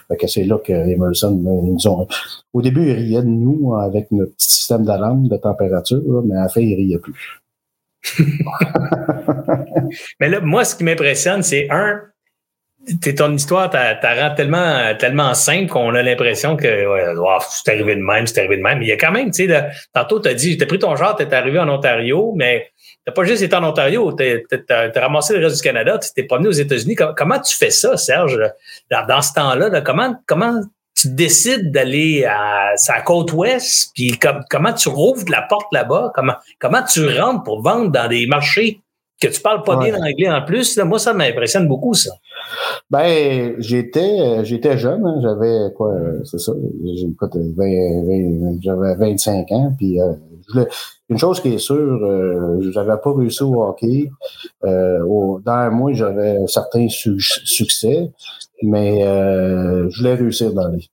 [0.07, 2.07] Fait que c'est là que Emerson, ils nous ont.
[2.53, 6.43] Au début, ils riaient de nous avec notre petit système d'alarme de température, mais à
[6.43, 7.43] la fin, ils riaient plus.
[10.19, 12.01] Mais là, moi, ce qui m'impressionne, c'est un,
[13.15, 18.01] ton histoire, t'as rend tellement, tellement simple qu'on a l'impression que ouais, c'est arrivé de
[18.01, 18.79] même, c'est arrivé de même.
[18.79, 20.95] Mais il y a quand même, tu sais, tantôt, tu as dit, t'as pris ton
[20.95, 22.67] genre, t'es arrivé en Ontario, mais
[23.05, 26.23] t'as pas juste été en Ontario, t'as as, ramassé le reste du Canada, tu t'es
[26.23, 26.95] promené aux États-Unis.
[27.15, 28.39] Comment, tu fais ça, Serge,
[28.91, 29.81] dans, ce temps-là?
[29.81, 30.61] comment, comment
[30.95, 34.17] tu décides d'aller à sa côte ouest, puis
[34.49, 38.82] comment tu rouvres la porte là-bas, comment, comment tu rentres pour vendre dans des marchés
[39.27, 42.11] que tu parles pas bien anglais en plus, moi, ça m'impressionne beaucoup, ça.
[42.89, 46.53] Ben, j'étais j'étais jeune, hein, j'avais quoi, c'est ça,
[48.61, 50.13] j'avais 25 ans, puis euh,
[51.09, 54.09] une chose qui est sûre, euh, j'avais pas réussi au hockey.
[54.63, 58.11] Euh, au, dans un mois, j'avais un certain succès,
[58.61, 60.89] mais euh, je voulais réussir dans les.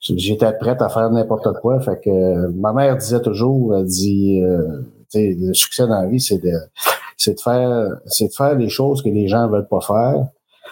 [0.00, 1.80] J'étais prête à faire n'importe quoi.
[1.80, 4.42] Fait que ma mère disait toujours, elle dit,
[5.14, 6.52] le succès dans la vie, c'est de,
[7.16, 10.28] c'est de faire, c'est de faire les choses que les gens veulent pas faire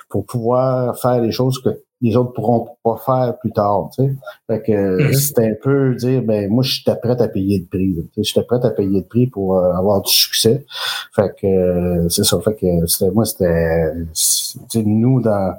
[0.08, 1.70] pour pouvoir faire les choses que
[2.02, 3.90] les autres pourront pas faire plus tard.
[3.96, 4.14] Tu sais.
[4.48, 5.14] Fait que mm-hmm.
[5.14, 7.94] c'était un peu dire ben moi je suis prêt à payer le prix.
[7.94, 10.66] Tu sais, j'étais prêt à payer le prix pour euh, avoir du succès.
[11.14, 12.38] Fait que euh, c'est ça.
[12.40, 15.54] Fait que c'était moi c'était nous dans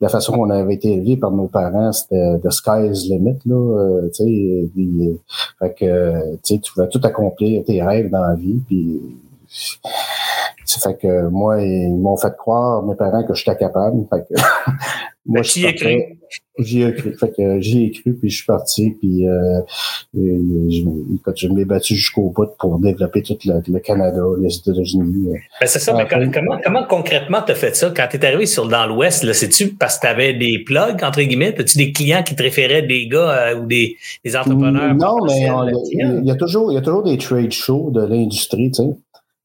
[0.00, 3.54] la façon qu'on avait été élevés par nos parents, c'était the sky's limit là.
[3.54, 4.70] Euh, tu sais,
[5.60, 8.60] fait que tu vas tout accomplir tes rêves dans la vie.
[8.66, 9.00] Puis
[10.64, 14.04] ça fait que moi, ils m'ont fait croire, mes parents, que j'étais capable.
[14.10, 14.34] Fait que
[15.26, 16.18] moi, j'y ai cru.
[16.58, 17.16] J'y ai cru.
[17.18, 19.60] Fait que j'y ai cru, puis je suis parti, puis euh,
[20.14, 25.30] je, m'ai battu jusqu'au bout pour développer tout le, Canada, les États-Unis.
[25.30, 25.38] Euh.
[25.60, 27.92] Ben c'est ça, mais comment, comment concrètement t'as fait ça?
[27.96, 31.58] Quand t'es arrivé sur dans l'Ouest, c'est-tu parce que t'avais des plugs, entre guillemets?
[31.58, 34.94] As-tu des clients qui te référaient des gars euh, ou des, des entrepreneurs?
[34.94, 35.48] Non, mais
[35.90, 38.90] il y, a toujours, il y a toujours des trade shows de l'industrie, tu sais.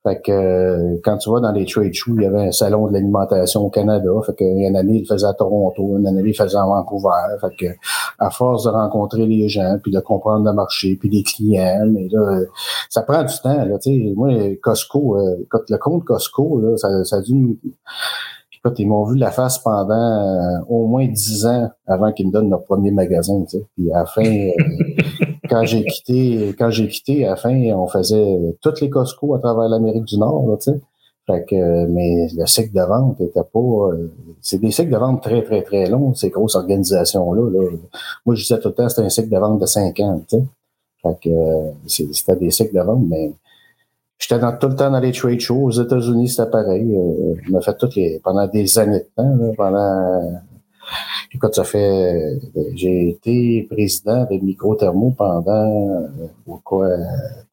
[0.04, 2.88] Fait que euh, quand tu vas dans les trade shows, il y avait un salon
[2.88, 4.10] de l'alimentation au Canada.
[4.26, 7.10] Fait que une année, il faisait à Toronto, une année, il faisait à Vancouver.
[7.42, 7.72] Fait que
[8.18, 12.08] à force de rencontrer les gens, puis de comprendre le marché, puis les clients, mais
[12.12, 12.40] là,
[12.90, 13.66] ça prend du temps.
[13.66, 13.78] Là,
[14.16, 14.30] moi,
[14.62, 17.60] Costco, euh, le compte Costco, là, ça, ça a dû
[18.62, 22.32] Écoute, ils m'ont vu la face pendant euh, au moins dix ans avant qu'ils me
[22.34, 23.46] donnent leur premier magasin.
[23.48, 24.22] Puis à la fin,
[25.50, 29.40] quand j'ai quitté, quand j'ai quitté, à la fin, on faisait toutes les Costco à
[29.40, 30.74] travers l'Amérique du Nord, là.
[31.30, 33.60] Fait que, mais le cycle de vente était pas.
[33.60, 37.52] Euh, c'est des cycles de vente très, très, très longs, ces grosses organisations-là.
[37.52, 37.70] Là.
[38.26, 40.20] Moi, je disais tout le temps, c'était un cycle de vente de cinq ans.
[40.28, 40.44] Tu sais.
[41.04, 41.30] Fait que
[41.88, 43.32] c'était des cycles de vente, mais
[44.18, 45.66] j'étais dans, tout le temps dans les trade shows.
[45.66, 46.96] Aux États-Unis, c'était pareil.
[46.96, 48.20] Euh, je me fait toutes les.
[48.24, 50.42] pendant des années de temps, là, pendant
[51.34, 52.40] Écoute, ça fait,
[52.76, 56.88] j'ai été président de Microthermo pendant, euh, quoi,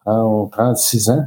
[0.04, 1.24] 30, 36 ans.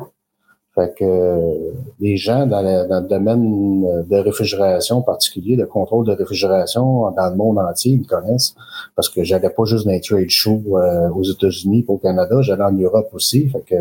[0.75, 7.29] Fait que les gens dans, le domaine de réfrigération particulier, de contrôle de réfrigération dans
[7.29, 8.55] le monde entier, ils me connaissent
[8.95, 12.63] parce que j'allais pas juste dans les trade shows euh, aux États-Unis au Canada, j'allais
[12.63, 13.49] en Europe aussi.
[13.49, 13.75] Fait que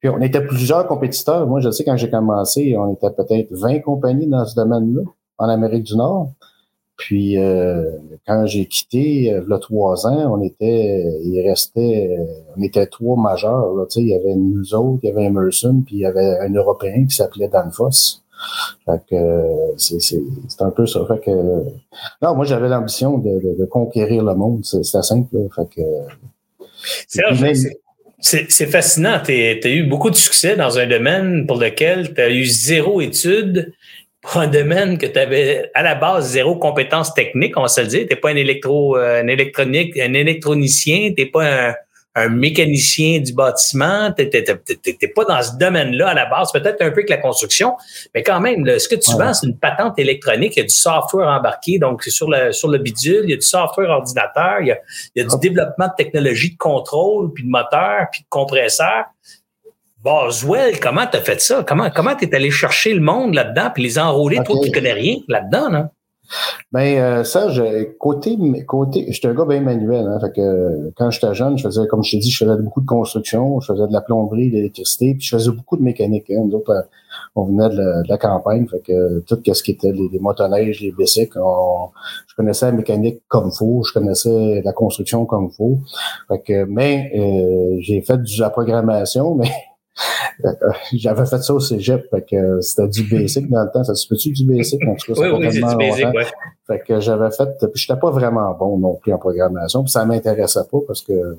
[0.00, 1.46] puis on était plusieurs compétiteurs.
[1.46, 5.02] Moi, je sais quand j'ai commencé, on était peut-être 20 compagnies dans ce domaine-là
[5.38, 6.30] en Amérique du Nord.
[6.96, 7.90] Puis euh,
[8.26, 12.16] quand j'ai quitté, euh, là trois ans, on était, il restait,
[12.56, 13.74] on était trois majeurs.
[13.74, 16.52] Là, il y avait nous autres, il y avait Emerson, puis il y avait un
[16.52, 18.22] Européen qui s'appelait Danfoss.
[18.84, 19.16] Fait que
[19.76, 20.20] c'est, c'est,
[20.60, 21.00] un peu ça.
[21.06, 21.30] Fait que
[22.22, 24.64] non, moi j'avais l'ambition de, de, conquérir le monde.
[24.64, 25.36] C'était simple.
[25.54, 25.82] Fait que
[28.20, 29.20] c'est, c'est fascinant.
[29.24, 33.00] Tu as eu beaucoup de succès dans un domaine pour lequel tu as eu zéro
[33.00, 33.72] étude
[34.34, 37.86] un domaine que tu avais à la base zéro compétence technique, on va se le
[37.86, 38.06] dire.
[38.08, 41.74] Tu pas un électro, euh, un électronique, un électronicien, tu pas un,
[42.14, 46.90] un, mécanicien du bâtiment, tu n'es pas dans ce domaine-là à la base, peut-être un
[46.90, 47.74] peu que la construction,
[48.14, 50.74] mais quand même, ce que tu vends, c'est une patente électronique, il y a du
[50.74, 54.60] software embarqué, donc c'est sur le, sur le bidule, il y a du software ordinateur,
[54.60, 54.78] il y a,
[55.14, 59.04] il y a du développement de technologie de contrôle, puis de moteur, puis de compresseur.
[60.04, 61.64] Boswell, comment t'as fait ça?
[61.66, 64.38] Comment comment t'es allé chercher le monde là-dedans puis les enrôler?
[64.44, 65.88] Toi, tu connais rien là-dedans, non?
[66.72, 67.46] Ben euh, ça,
[67.98, 68.36] côté
[68.66, 70.06] côté, j'étais un gars bien manuel.
[70.06, 72.80] Hein, fait que quand j'étais jeune, je faisais, comme je t'ai dit, je faisais beaucoup
[72.82, 76.30] de construction, je faisais de la plomberie, de l'électricité, puis je faisais beaucoup de mécanique.
[76.30, 76.42] Hein.
[76.46, 76.82] Nous autres, euh,
[77.34, 81.38] on venait de la, campagne, fait que tout ce qui était les, motoneiges, les bicycles,
[82.26, 85.78] je connaissais la mécanique comme faut, je connaissais la construction comme faut.
[86.28, 89.50] Fait que, mais euh, j'ai fait de la programmation, mais
[90.92, 93.84] j'avais fait ça au cégep, fait que c'était du basic dans le temps.
[93.84, 94.80] Ça se peut-tu du basic?
[94.86, 96.26] En tout cas, oui, oui, c'est du basic, ouais.
[96.66, 100.04] Fait que j'avais fait, puis j'étais pas vraiment bon non plus en programmation, puis ça
[100.04, 101.36] m'intéressait pas parce que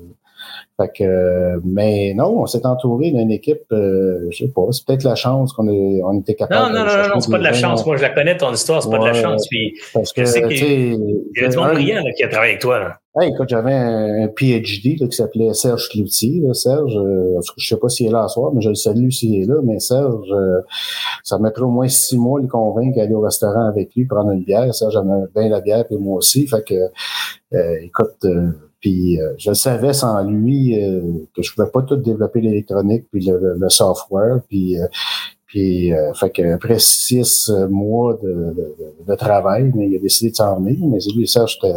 [0.78, 5.04] fait que, mais non, on s'est entouré d'une équipe, euh, je sais pas, c'est peut-être
[5.04, 6.74] la chance qu'on est, on était capable.
[6.74, 7.86] Non, non, non, non, c'est pas de la chance.
[7.86, 9.46] Moi, je la connais ton histoire, c'est pas de la chance.
[9.48, 12.60] Puis, parce que, tu sais, il y a du monde brillant qui a travaillé avec
[12.60, 12.78] toi.
[12.78, 12.98] Là.
[13.18, 16.42] Hey, écoute, j'avais un, PhD là, qui s'appelait Serge Cloutier.
[16.44, 19.08] Là, Serge, euh, je sais pas s'il est là ce soir, mais je le salue
[19.08, 19.54] s'il est là.
[19.64, 20.60] Mais Serge, euh,
[21.24, 24.32] ça m'a pris au moins six mois le convaincre d'aller au restaurant avec lui, prendre
[24.32, 24.74] une bière.
[24.74, 26.46] Serge j'aimais bien la bière, puis moi aussi.
[26.46, 26.74] Fait que,
[27.54, 28.50] euh,
[28.82, 30.74] écoute, euh, puis je savais sans lui
[31.34, 34.40] que je pouvais pas tout développer l'électronique puis le, le, software.
[34.48, 34.76] Puis
[35.46, 40.60] puis, euh, fait qu'après six mois de, de, travail, mais il a décidé de s'en
[40.60, 40.76] venir.
[40.88, 41.72] Mais lui, ça, j'étais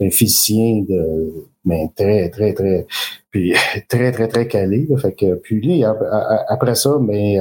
[0.00, 2.86] un physicien de, mais très, très, très,
[3.30, 3.52] puis
[3.88, 4.88] très, très, très calé.
[4.96, 7.38] fait que, puis lui, après ça, mais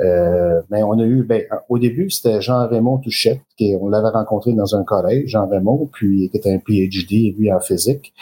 [0.00, 4.52] Euh, mais on a eu, ben, au début, c'était Jean-Raymond Touchette, qui on l'avait rencontré
[4.52, 8.12] dans un collège, Jean-Raymond, puis qui était un PhD, lui, en physique.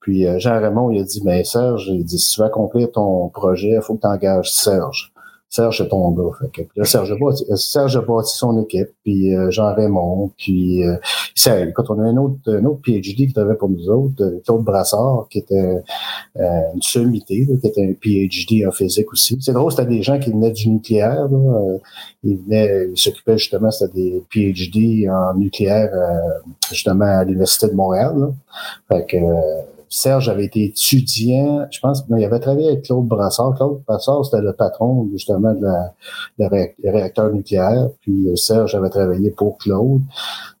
[0.00, 3.74] Puis Jean-Raymond, il a dit, mais Serge, il dit, si tu veux accomplir ton projet,
[3.74, 5.12] il faut que tu engages Serge.
[5.48, 6.32] Serge est ton gars.
[6.40, 10.84] Fait que, là, Serge, a bâti, Serge a bâti son équipe, puis euh, Jean-Raymond, puis
[10.84, 10.96] euh,
[11.74, 14.64] quand on a un autre, un autre PhD qui travaillait pour nous autres, euh, Claude
[14.64, 15.82] Brassard, qui était
[16.36, 19.38] euh, une sommité, qui était un PhD en physique aussi.
[19.40, 21.28] C'est drôle, c'était des gens qui venaient du nucléaire.
[21.28, 21.78] Là,
[22.24, 25.90] ils venaient, ils s'occupaient justement, c'était des PhD en nucléaire,
[26.70, 28.14] justement, à l'Université de Montréal.
[28.18, 28.28] Là.
[28.88, 29.16] Fait que
[29.88, 33.54] Serge avait été étudiant, je pense qu'il avait travaillé avec Claude Brassard.
[33.54, 35.94] Claude Brassard, c'était le patron justement de la,
[36.38, 37.88] le réacteur nucléaire.
[38.00, 40.02] Puis euh, Serge avait travaillé pour Claude.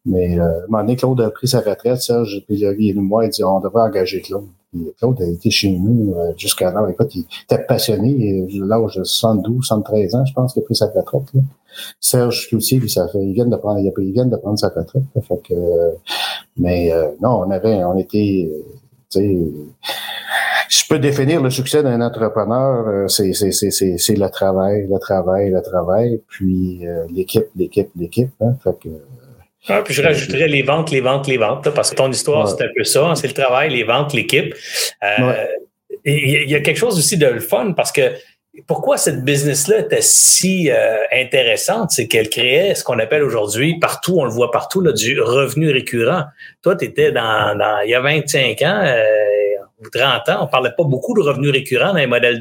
[0.04, 2.00] Mais euh, à un moment donné, Claude a pris sa retraite.
[2.00, 4.46] Serge, puis il nous moi, il dit on devrait engager Claude.
[4.70, 6.86] Puis Claude a été chez nous euh, jusqu'à là.
[6.88, 8.46] Écoute, il était passionné.
[8.52, 11.34] L'âge de 72, 73 ans, je pense qu'il a pris sa retraite.
[11.34, 11.40] Là.
[12.00, 15.02] Serge aussi, lui, ça fait, ils viennent de prendre, ils viennent de prendre sa retraite.
[15.20, 15.54] Fait que,
[16.56, 18.50] mais non, on avait, on était
[19.14, 26.20] je peux définir le succès d'un entrepreneur, euh, c'est, le travail, le travail, le travail,
[26.28, 28.30] puis euh, l'équipe, l'équipe, l'équipe.
[28.40, 28.88] Hein, fait que,
[29.68, 32.62] ah, puis je rajouterais les ventes, les ventes, les ventes, parce que ton histoire, c'est
[32.62, 33.08] un peu ça.
[33.08, 34.54] Hein, c'est le travail, les ventes, l'équipe.
[35.02, 35.44] Euh,
[36.04, 38.12] il y a quelque chose aussi de le fun parce que
[38.66, 44.16] pourquoi cette business-là était si euh, intéressante, c'est qu'elle créait ce qu'on appelle aujourd'hui, partout,
[44.18, 46.24] on le voit partout, là, du revenu récurrent.
[46.62, 49.02] Toi, tu étais dans, il y a 25 ans, euh,
[49.84, 52.34] ou 30 ans, on parlait pas beaucoup de revenus récurrents dans les modèles